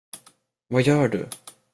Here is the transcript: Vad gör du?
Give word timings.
Vad 0.67 0.81
gör 0.81 1.07
du? 1.07 1.29